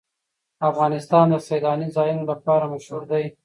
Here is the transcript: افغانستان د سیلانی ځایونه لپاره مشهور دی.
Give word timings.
افغانستان 0.69 1.25
د 1.31 1.35
سیلانی 1.47 1.87
ځایونه 1.95 2.23
لپاره 2.31 2.71
مشهور 2.73 3.03
دی. 3.11 3.25